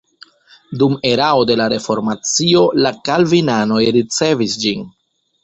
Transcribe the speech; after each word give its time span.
Dum 0.83 0.95
erao 1.09 1.43
de 1.49 1.57
la 1.61 1.67
reformacio 1.73 2.65
la 2.87 2.93
kalvinanoj 3.11 3.79
ricevis 4.01 4.59
ĝin. 4.65 4.85